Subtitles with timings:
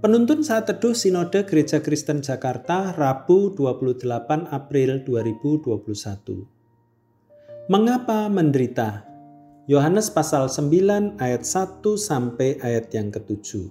[0.00, 7.68] Penuntun saat teduh Sinode Gereja Kristen Jakarta Rabu 28 April 2021.
[7.68, 9.04] Mengapa menderita?
[9.68, 13.68] Yohanes pasal 9 ayat 1 sampai ayat yang ketujuh.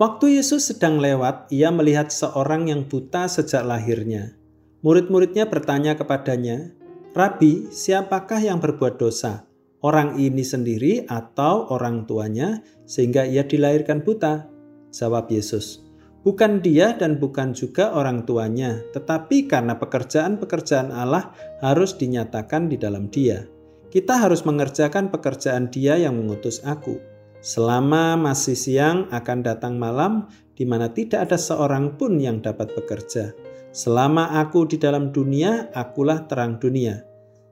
[0.00, 4.32] Waktu Yesus sedang lewat, ia melihat seorang yang buta sejak lahirnya.
[4.80, 6.72] Murid-muridnya bertanya kepadanya,
[7.12, 9.44] "Rabi, siapakah yang berbuat dosa?
[9.82, 14.50] Orang ini sendiri atau orang tuanya sehingga ia dilahirkan buta?
[14.88, 15.84] Jawab Yesus,
[16.24, 23.12] bukan dia dan bukan juga orang tuanya, tetapi karena pekerjaan-pekerjaan Allah harus dinyatakan di dalam
[23.12, 23.44] dia.
[23.88, 27.00] Kita harus mengerjakan pekerjaan dia yang mengutus aku.
[27.40, 33.32] Selama masih siang akan datang malam di mana tidak ada seorang pun yang dapat bekerja.
[33.72, 37.07] Selama aku di dalam dunia, akulah terang dunia.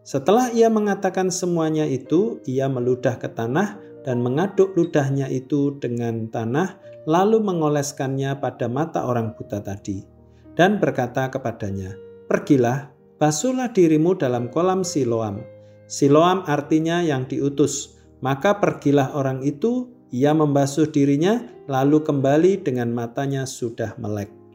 [0.06, 6.78] Setelah ia mengatakan semuanya itu, ia meludah ke tanah dan mengaduk ludahnya itu dengan tanah,
[7.10, 10.06] lalu mengoleskannya pada mata orang buta tadi,
[10.54, 11.98] dan berkata kepadanya,
[12.30, 15.42] "Pergilah, basuhlah dirimu dalam kolam Siloam."
[15.90, 17.98] Siloam artinya yang diutus.
[18.22, 24.45] Maka pergilah orang itu, ia membasuh dirinya, lalu kembali dengan matanya sudah melek.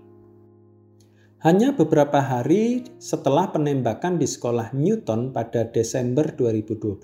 [1.41, 7.01] Hanya beberapa hari setelah penembakan di sekolah Newton pada Desember 2012,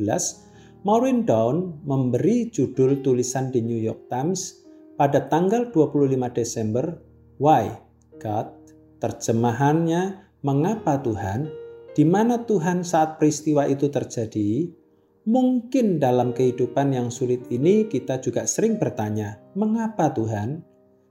[0.85, 4.61] Maureen Down memberi judul tulisan di New York Times
[4.93, 7.02] pada tanggal 25 Desember,
[7.41, 7.81] Why
[8.21, 8.53] God?
[9.02, 11.49] Terjemahannya, mengapa Tuhan?
[11.97, 14.69] Di mana Tuhan saat peristiwa itu terjadi?
[15.25, 20.61] Mungkin dalam kehidupan yang sulit ini kita juga sering bertanya, mengapa Tuhan?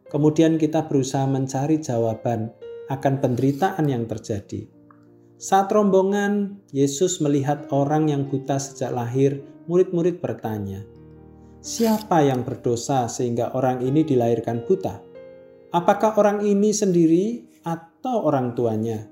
[0.06, 2.54] Kemudian kita berusaha mencari jawaban,
[2.86, 4.66] akan penderitaan yang terjadi.
[5.36, 10.80] Saat rombongan Yesus melihat orang yang buta sejak lahir, murid-murid bertanya,
[11.60, 15.02] "Siapa yang berdosa sehingga orang ini dilahirkan buta?
[15.76, 19.04] Apakah orang ini sendiri atau orang tuanya?"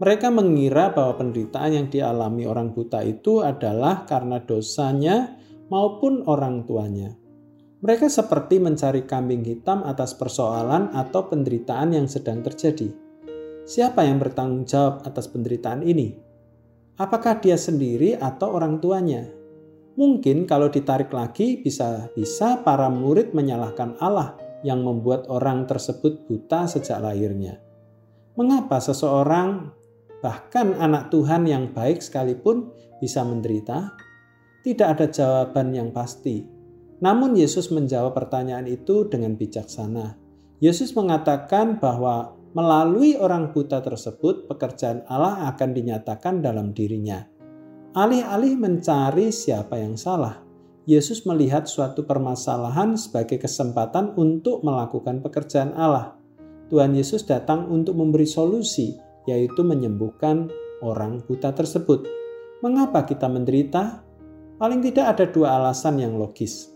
[0.00, 5.36] Mereka mengira bahwa penderitaan yang dialami orang buta itu adalah karena dosanya
[5.68, 7.20] maupun orang tuanya.
[7.84, 13.09] Mereka seperti mencari kambing hitam atas persoalan atau penderitaan yang sedang terjadi.
[13.70, 16.18] Siapa yang bertanggung jawab atas penderitaan ini?
[16.98, 19.30] Apakah dia sendiri atau orang tuanya?
[19.94, 24.34] Mungkin kalau ditarik lagi bisa-bisa para murid menyalahkan Allah
[24.66, 27.62] yang membuat orang tersebut buta sejak lahirnya.
[28.34, 29.70] Mengapa seseorang
[30.18, 33.94] bahkan anak Tuhan yang baik sekalipun bisa menderita?
[34.66, 36.58] Tidak ada jawaban yang pasti
[37.00, 40.20] namun Yesus menjawab pertanyaan itu dengan bijaksana.
[40.60, 47.22] Yesus mengatakan bahwa melalui orang buta tersebut pekerjaan Allah akan dinyatakan dalam dirinya.
[47.94, 50.42] Alih-alih mencari siapa yang salah,
[50.86, 56.18] Yesus melihat suatu permasalahan sebagai kesempatan untuk melakukan pekerjaan Allah.
[56.70, 58.94] Tuhan Yesus datang untuk memberi solusi,
[59.26, 60.50] yaitu menyembuhkan
[60.82, 62.06] orang buta tersebut.
[62.62, 64.06] Mengapa kita menderita?
[64.58, 66.70] Paling tidak ada dua alasan yang logis.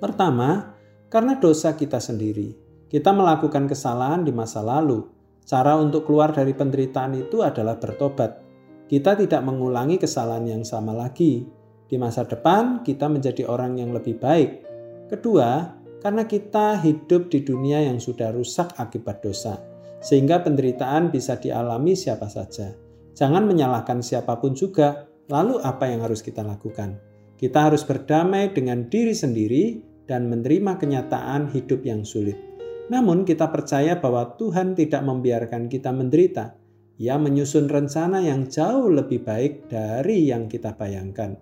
[0.00, 0.76] Pertama,
[1.08, 2.69] karena dosa kita sendiri.
[2.90, 5.06] Kita melakukan kesalahan di masa lalu.
[5.46, 8.42] Cara untuk keluar dari penderitaan itu adalah bertobat.
[8.90, 11.46] Kita tidak mengulangi kesalahan yang sama lagi.
[11.86, 14.66] Di masa depan, kita menjadi orang yang lebih baik.
[15.06, 15.70] Kedua,
[16.02, 19.62] karena kita hidup di dunia yang sudah rusak akibat dosa,
[20.02, 22.74] sehingga penderitaan bisa dialami siapa saja.
[23.14, 25.06] Jangan menyalahkan siapa pun juga.
[25.30, 26.98] Lalu, apa yang harus kita lakukan?
[27.38, 29.78] Kita harus berdamai dengan diri sendiri
[30.10, 32.49] dan menerima kenyataan hidup yang sulit.
[32.90, 36.58] Namun, kita percaya bahwa Tuhan tidak membiarkan kita menderita.
[37.00, 41.38] Ia menyusun rencana yang jauh lebih baik dari yang kita bayangkan.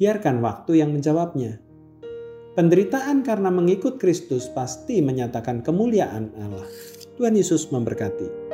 [0.00, 1.62] Biarkan waktu yang menjawabnya.
[2.56, 6.64] Penderitaan karena mengikut Kristus pasti menyatakan kemuliaan Allah.
[7.20, 8.45] Tuhan Yesus memberkati.